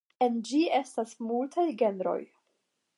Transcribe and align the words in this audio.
En 0.27 0.37
ĝi 0.51 0.61
estas 0.77 1.13
multaj 1.29 1.67
genroj. 1.83 2.19